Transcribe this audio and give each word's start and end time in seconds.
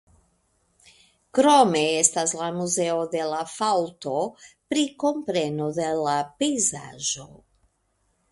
Krome 1.39 1.81
estas 1.97 2.31
la 2.39 2.47
Muzeo 2.55 2.95
de 3.11 3.27
la 3.33 3.43
Faŭlto 3.51 4.15
pri 4.73 4.87
kompreno 5.03 5.67
de 5.81 5.91
la 6.09 6.17
pejzaĝo. 6.41 7.29